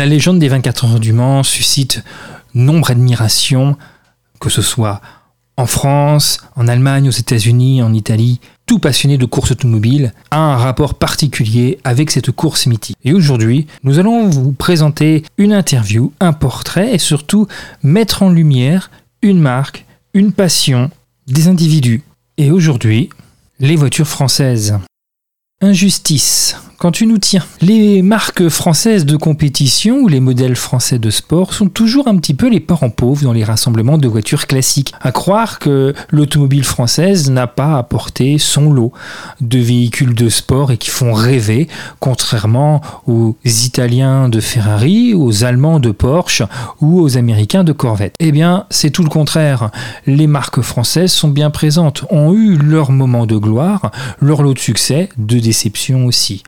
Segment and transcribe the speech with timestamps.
[0.00, 2.02] La légende des 24 heures du Mans suscite
[2.54, 3.76] nombre d'admiration,
[4.40, 5.02] que ce soit
[5.58, 8.40] en France, en Allemagne, aux États-Unis, en Italie.
[8.64, 12.96] Tout passionné de course automobile a un rapport particulier avec cette course mythique.
[13.04, 17.46] Et aujourd'hui, nous allons vous présenter une interview, un portrait et surtout
[17.82, 20.90] mettre en lumière une marque, une passion,
[21.26, 22.02] des individus.
[22.38, 23.10] Et aujourd'hui,
[23.58, 24.78] les voitures françaises.
[25.60, 26.56] Injustice.
[26.80, 31.52] Quand tu nous tiens, les marques françaises de compétition ou les modèles français de sport
[31.52, 34.94] sont toujours un petit peu les parents pauvres dans les rassemblements de voitures classiques.
[35.02, 38.94] À croire que l'automobile française n'a pas apporté son lot
[39.42, 45.80] de véhicules de sport et qui font rêver, contrairement aux Italiens de Ferrari, aux Allemands
[45.80, 46.44] de Porsche
[46.80, 48.14] ou aux Américains de Corvette.
[48.20, 49.70] Eh bien, c'est tout le contraire.
[50.06, 53.90] Les marques françaises sont bien présentes, ont eu leur moment de gloire,
[54.22, 56.42] leur lot de succès, de déception aussi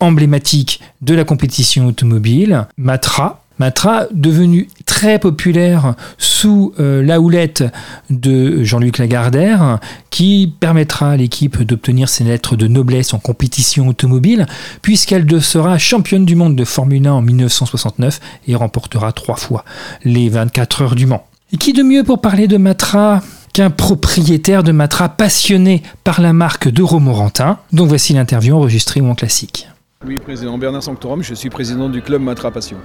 [0.00, 3.42] emblématique de la compétition automobile, Matra.
[3.58, 7.62] Matra, devenu très populaire sous euh, la houlette
[8.08, 14.46] de Jean-Luc Lagardère, qui permettra à l'équipe d'obtenir ses lettres de noblesse en compétition automobile,
[14.80, 19.66] puisqu'elle sera championne du monde de Formule 1 en 1969 et remportera trois fois
[20.04, 21.26] les 24 heures du Mans.
[21.52, 23.20] Et qui de mieux pour parler de Matra?
[23.52, 27.58] Qu'un propriétaire de Matra passionné par la marque de Romorantin.
[27.72, 29.68] Donc voici l'interview enregistrée en classique.
[30.06, 32.78] Oui, président Bernard Sanctorum, je suis président du club Matra Passion.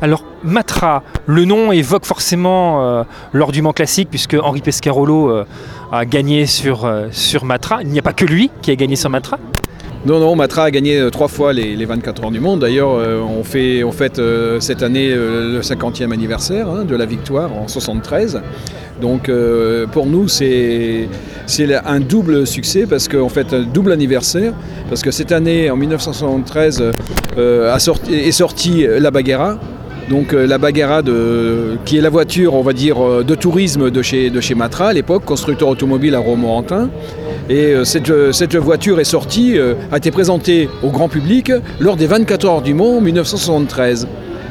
[0.00, 5.44] Alors Matra, le nom évoque forcément euh, lors du Mans classique puisque Henri Pescarolo euh,
[5.92, 7.82] a gagné sur, euh, sur Matra.
[7.82, 9.38] Il n'y a pas que lui qui a gagné sur Matra.
[10.04, 12.60] Non, non, Matra a gagné trois fois les, 24 heures du monde.
[12.60, 14.20] D'ailleurs, on, fait, fête
[14.58, 18.40] cette année le 50e anniversaire hein, de la victoire en 73.
[19.02, 21.08] Donc euh, pour nous, c'est
[21.84, 24.52] un double succès parce qu'en fait, un double anniversaire.
[24.88, 26.82] Parce que cette année, en 1973,
[27.36, 27.76] euh,
[28.10, 29.58] est sortie la Baguera.
[30.08, 31.02] Donc euh, la Baguera,
[31.84, 34.92] qui est la voiture, on va dire, de tourisme de chez, de chez Matra à
[34.92, 36.88] l'époque, constructeur automobile à Romorantin.
[37.48, 39.56] Et cette, cette, voiture est sortie,
[39.90, 44.06] a été présentée au grand public lors des 24 heures du Mont en 1973.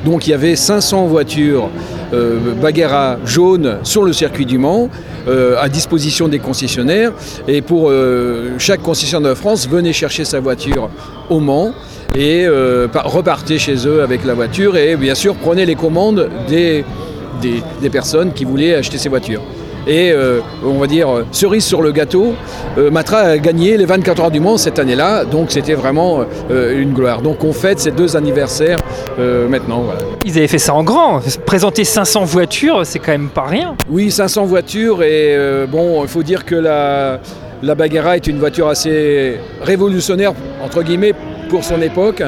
[0.06, 1.70] Donc il y avait 500 voitures
[2.14, 4.90] euh, Baguera jaunes sur le circuit du Mans
[5.28, 7.12] euh, à disposition des concessionnaires.
[7.48, 10.90] Et pour euh, chaque concessionnaire de France, venait chercher sa voiture
[11.30, 11.74] au Mans
[12.14, 12.46] et
[12.94, 16.84] repartait chez eux avec la voiture et bien sûr prenait les commandes des,
[17.42, 19.42] des personnes qui voulaient acheter ces voitures.
[19.88, 22.34] Et euh, on va dire, cerise sur le gâteau,
[22.78, 26.80] euh, Matra a gagné les 24 heures du Mans cette année-là, donc c'était vraiment euh,
[26.80, 27.22] une gloire.
[27.22, 28.78] Donc on fête ces deux anniversaires
[29.50, 29.86] maintenant.
[30.26, 33.76] Ils avaient fait ça en grand, présenter 500 voitures, c'est quand même pas rien.
[33.90, 35.38] Oui, 500 voitures, et
[35.70, 37.20] bon, il faut dire que la,
[37.62, 41.14] la Baguera est une voiture assez révolutionnaire, entre guillemets,
[41.50, 42.24] pour son époque.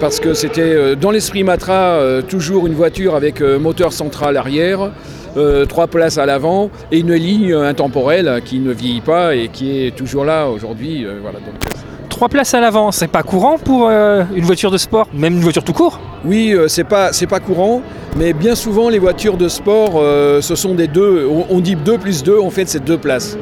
[0.00, 4.90] parce que c'était dans l'esprit Matra toujours une voiture avec moteur central arrière,
[5.36, 9.84] euh, trois places à l'avant et une ligne intemporelle qui ne vieillit pas et qui
[9.84, 11.04] est toujours là aujourd'hui.
[11.04, 11.70] Euh, voilà, donc, euh,
[12.08, 15.64] Trois places à l'avant, c'est pas courant pour une voiture de sport, même une voiture
[15.64, 15.98] tout court?
[16.24, 17.82] Oui, c'est pas, c'est pas courant,
[18.16, 20.00] mais bien souvent les voitures de sport,
[20.40, 23.36] ce sont des deux, on, dit deux plus deux, en fait c'est deux places.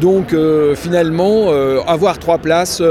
[0.00, 0.34] Donc
[0.76, 1.50] finalement,
[1.86, 2.82] avoir trois places,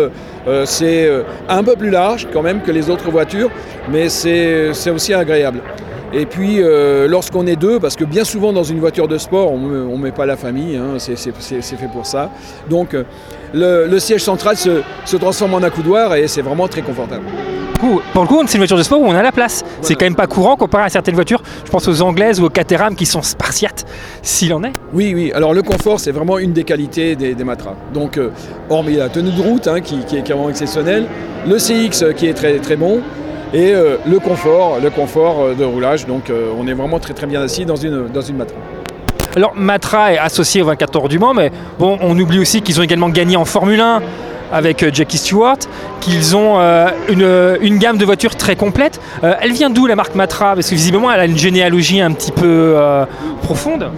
[0.66, 1.10] c'est
[1.50, 3.50] un peu plus large quand même que les autres voitures,
[3.92, 5.62] mais c'est aussi agréable.
[6.18, 9.52] Et puis euh, lorsqu'on est deux, parce que bien souvent dans une voiture de sport,
[9.52, 12.32] on ne met pas la famille, hein, c'est fait pour ça.
[12.70, 13.04] Donc euh,
[13.54, 17.26] le, siège central se, transforme en accoudoir et c'est vraiment très confortable.
[18.14, 19.66] Pour le coup, c'est une voiture de sport où on a la place.
[19.82, 21.44] C'est quand même pas courant comparé à certaines voitures.
[21.66, 23.86] Je pense aux anglaises ou aux Caterham qui sont spartiates,
[24.22, 24.72] s'il en est.
[24.94, 25.34] Oui, oui.
[25.36, 27.76] Alors le confort, c'est vraiment une des qualités des, des Matras.
[27.94, 28.32] Donc, euh,
[28.70, 31.06] hormis la tenue de route hein, qui, qui, est vraiment exceptionnelle,
[31.46, 33.02] le CX qui est très, très bon,
[33.54, 36.06] et euh, le confort, le confort euh, de roulage.
[36.06, 38.58] Donc euh, on est vraiment très très bien assis dans une, dans une Matra.
[39.36, 42.80] Alors Matra est associé au 24 heures du Mans, mais bon, on oublie aussi qu'ils
[42.80, 44.02] ont également gagné en Formule 1
[44.56, 45.58] avec euh, Jackie Stewart,
[46.00, 49.02] qu'ils ont euh, une, gamme de voitures très complète.
[49.24, 50.56] Euh, elle vient d'où la marque Matra?
[50.56, 52.76] Parce que visiblement elle a une généalogie un petit peu
[53.42, 53.90] profonde.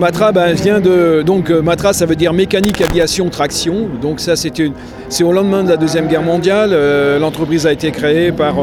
[0.00, 1.22] Matra ben, vient de.
[1.24, 3.88] Donc Matra ça veut dire mécanique, aviation, traction.
[4.00, 6.74] Donc ça c'est au lendemain de la Deuxième Guerre mondiale.
[7.20, 8.54] L'entreprise a été créée par,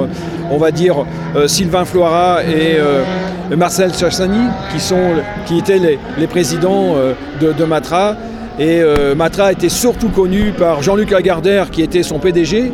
[0.49, 1.05] on va dire,
[1.47, 5.11] Sylvain Floira et Marcel Chassani, qui, sont,
[5.45, 6.95] qui étaient les, présidents
[7.39, 8.15] de Matra.
[8.59, 12.71] Et euh, Matra était surtout connu par Jean-Luc Lagardère, qui était son PDG,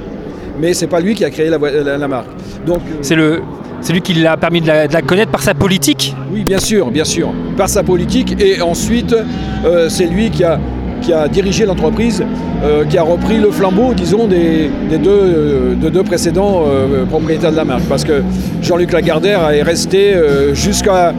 [0.59, 2.27] mais c'est pas lui qui a créé la, marque.
[2.65, 3.41] Donc c'est le
[3.81, 7.05] c'est lui qui l'a permis de la, connaître par sa politique Oui, bien sûr, bien
[7.05, 7.31] sûr.
[7.55, 8.35] Par sa politique.
[8.41, 9.15] Et ensuite,
[9.63, 10.59] euh, c'est lui qui a
[11.01, 12.23] qui a dirigé l'entreprise,
[12.63, 17.51] euh, qui a repris le flambeau, disons, des, deux, euh, de deux précédents euh, propriétaires
[17.51, 17.83] de la marque.
[17.83, 18.23] Parce que
[18.61, 20.15] Jean-Luc Lagardère est resté
[20.53, 21.13] jusqu'à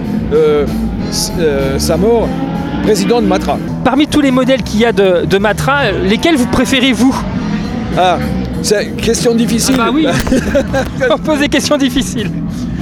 [1.10, 2.28] sa mort
[2.82, 3.58] président de Matra.
[3.84, 7.14] Parmi tous les modèles qu'il y a de, de Matra, lesquels vous préférez-vous
[7.96, 8.18] Ah,
[8.62, 9.74] c'est une question difficile.
[9.78, 10.06] Ah bah oui,
[11.10, 12.30] on pose des questions difficiles.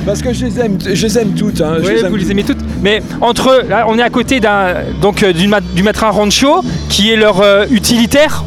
[0.05, 1.61] Parce que je les aime, je les aime toutes.
[1.61, 1.77] Hein.
[1.83, 2.59] oui, vous les aimez toutes.
[2.83, 7.11] Mais entre, là, on est à côté d'un, donc euh, du, du Matra Rancho, qui
[7.11, 8.45] est leur euh, utilitaire,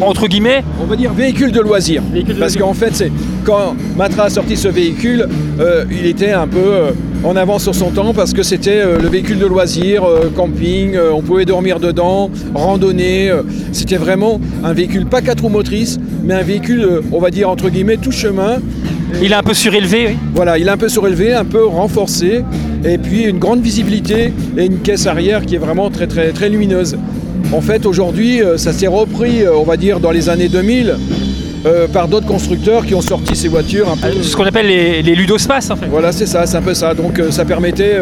[0.00, 0.62] entre guillemets.
[0.80, 2.02] On va dire véhicule de loisir.
[2.38, 3.10] parce qu'en fait, c'est
[3.44, 6.92] quand Matra a sorti ce véhicule, euh, il était un peu
[7.24, 10.04] en avance sur son temps parce que c'était le véhicule de loisir,
[10.36, 13.30] camping, on pouvait dormir dedans, randonnée.
[13.72, 17.68] c'était vraiment un véhicule pas quatre roues motrices, mais un véhicule, on va dire entre
[17.68, 18.56] guillemets, tout chemin
[19.22, 20.16] il est un peu surélevé, oui.
[20.34, 22.42] Voilà, il est un peu surélevé, un peu renforcé,
[22.84, 26.48] et puis une grande visibilité et une caisse arrière qui est vraiment très très très
[26.48, 26.96] lumineuse.
[27.52, 30.96] En fait, aujourd'hui, euh, ça s'est repris, euh, on va dire, dans les années 2000.
[31.66, 34.22] Euh, par d'autres constructeurs qui ont sorti ces voitures un peu.
[34.22, 35.88] Ce qu'on appelle les, les ludospaces en fait.
[35.90, 36.94] Voilà, c'est ça, c'est un peu ça.
[36.94, 37.98] Donc ça permettait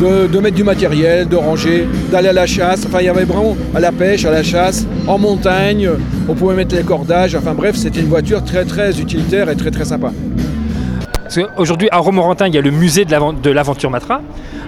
[0.00, 2.84] de, mettre du matériel, de ranger, d'aller à la chasse.
[2.86, 5.88] Enfin, il y avait vraiment à la pêche, à la chasse, en montagne.
[6.28, 7.34] On pouvait mettre les cordages.
[7.34, 10.12] Enfin bref, c'était une voiture très très utilitaire et très très sympa.
[11.56, 14.20] Aujourd'hui, à Romorantin, il y a le musée de l'aventure Matra.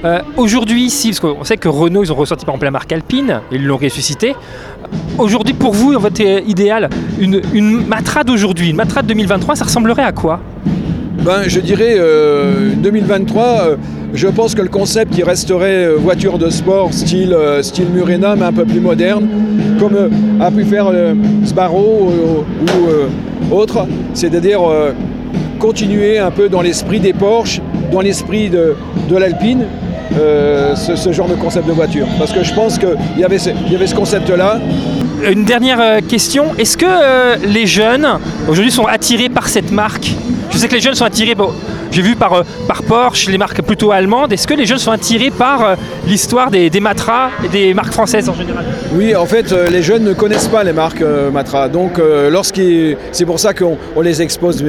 [0.04, 2.92] Euh, aujourd'hui, ici, parce qu'on sait que Renault, ils ont ressorti par exemple la marque
[2.92, 4.34] Alpine, ils l'ont ressuscité.
[5.18, 6.88] Aujourd'hui, pour vous, votre idéal,
[7.18, 10.40] une, Matra d'aujourd'hui, une Matra de 2023, ça ressemblerait à quoi?
[11.22, 11.96] Ben, Je dirais
[12.76, 13.76] 2023, euh, euh,
[14.14, 18.52] je pense que le concept qui resterait voiture de sport style, style Murena, mais un
[18.52, 19.28] peu plus moderne,
[19.78, 19.96] comme
[20.40, 20.92] a pu faire
[21.44, 22.12] Sbarro
[23.50, 24.60] ou autre, c'est-à-dire
[25.58, 27.60] continuer un peu dans l'esprit des Porsche,
[27.92, 28.74] dans l'esprit de,
[29.10, 29.66] l'Alpine,
[30.14, 32.06] ce, genre de concept de voiture.
[32.18, 33.38] Parce que je pense qu'il y avait
[33.70, 34.60] y avait ce concept-là.
[35.30, 38.06] Une dernière question, est-ce que les jeunes
[38.48, 40.12] aujourd'hui sont attirés par cette marque?
[40.50, 41.34] Je sais que les jeunes sont attirés,
[41.94, 44.32] j'ai vu par, euh, par Porsche, les marques plutôt allemandes.
[44.32, 45.74] Est-ce que les jeunes sont attirés par euh,
[46.08, 48.64] l'histoire des, des Matra et des marques françaises en général?
[48.94, 51.68] Oui, en fait, euh, les jeunes ne connaissent pas les marques Matra.
[51.68, 52.00] Donc,
[53.12, 54.64] c'est pour ça qu'on les expose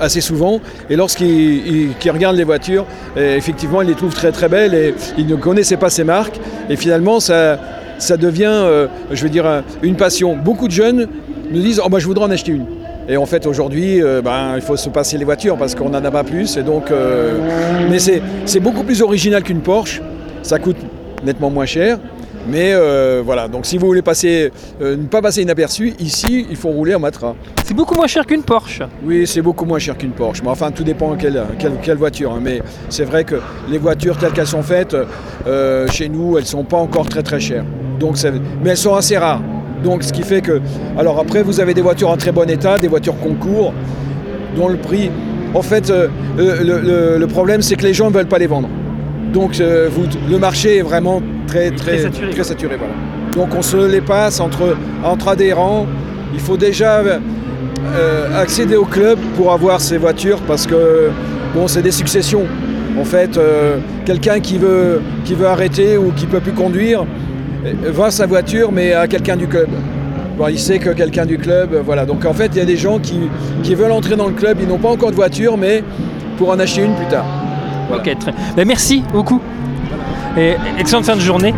[0.00, 0.60] assez souvent.
[0.88, 2.86] Et lorsqu'ils regardent les voitures,
[3.16, 6.40] effectivement, ils les trouvent très très belles et ils ne connaissaient pas ces marques.
[6.70, 7.58] Et finalement, ça,
[7.98, 10.36] ça devient, je dire, une passion.
[10.36, 11.08] Beaucoup de jeunes
[11.50, 12.66] nous disent oh, bah, je voudrais en acheter une.
[13.08, 16.04] Et en fait, aujourd'hui, euh, ben, il faut se passer les voitures parce qu'on n'en
[16.04, 16.56] a pas plus.
[16.56, 17.38] Et donc, euh,
[17.90, 20.00] mais c'est beaucoup plus original qu'une Porsche.
[20.42, 20.76] Ça coûte
[21.24, 21.98] nettement moins cher.
[22.48, 24.50] Mais euh, voilà, donc si vous voulez passer,
[24.80, 27.36] ne pas passer inaperçu, ici, il faut rouler en Matra.
[27.64, 28.82] C'est beaucoup moins cher qu'une Porsche.
[29.04, 30.42] Oui, c'est beaucoup moins cher qu'une Porsche.
[30.42, 31.40] Mais enfin, tout dépend quelle,
[31.82, 32.32] quelle, voiture.
[32.32, 32.40] Hein.
[32.42, 33.36] Mais c'est vrai que
[33.68, 34.96] les voitures telles qu'elles sont faites,
[35.90, 37.64] chez nous, elles ne sont pas encore très très chères.
[38.00, 38.16] Donc,
[38.64, 39.40] mais elles sont assez rares.
[39.82, 40.60] Donc ce qui fait que.
[40.98, 43.72] Alors après, vous avez des voitures en très bon état, des voitures concours,
[44.56, 45.10] dont le prix.
[45.54, 46.08] En fait, euh,
[47.18, 48.68] le, problème, c'est que les gens ne veulent pas les vendre.
[49.32, 49.88] Donc euh,
[50.30, 52.76] le marché est vraiment très, très, très saturé.
[52.76, 52.94] voilà.
[53.34, 55.86] Donc on se les passe entre, entre adhérents.
[56.34, 61.10] Il faut déjà euh, accéder au club pour avoir ces voitures parce que
[61.54, 62.44] bon, c'est des successions.
[62.98, 63.40] En fait,
[64.04, 67.06] quelqu'un qui veut, qui veut arrêter ou qui ne peut plus conduire,
[67.86, 69.68] vend sa voiture, mais à quelqu'un du club.
[70.36, 72.06] Bon, il sait que quelqu'un du club, euh, voilà.
[72.06, 73.28] Donc en fait, il y a des gens qui,
[73.74, 75.84] veulent entrer dans le club, ils n'ont pas encore de voiture, mais
[76.38, 77.26] pour en acheter une plus tard.
[77.92, 78.32] Ok, très.
[78.56, 79.40] Ben, merci beaucoup.
[80.36, 81.52] Et excellente fin de journée.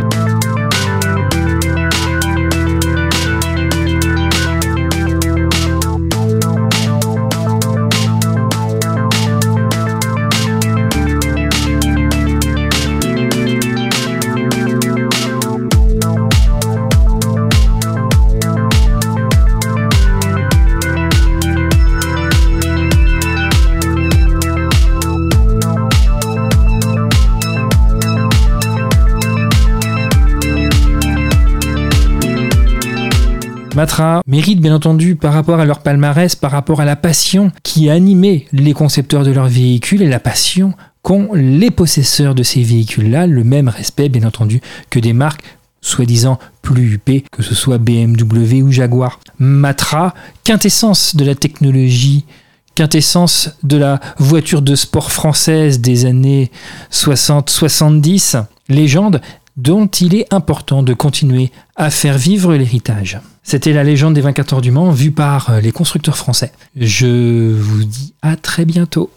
[33.75, 37.91] Matra mérite bien entendu par rapport à leur palmarès, par rapport à la passion qui
[37.91, 43.27] animait les concepteurs de leurs véhicules et la passion qu'ont les possesseurs de ces véhicules-là,
[43.27, 45.43] le même respect bien entendu que des marques
[45.81, 49.19] soi-disant plus huppées, que ce soit BMW ou Jaguar.
[49.41, 50.15] Matra,
[50.45, 52.25] quintessence de la technologie
[52.77, 56.51] quintessence de la voiture de sport française des années
[56.93, 59.21] 60-70, légende
[59.57, 63.21] dont il est important de continuer à faire vivre l'héritage.
[63.47, 66.51] C'était la légende des 24 heures du Mans vue par euh, les constructeurs français.
[66.77, 69.11] Je vous dis à très bientôt.